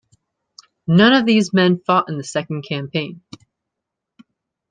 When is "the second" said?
2.17-2.63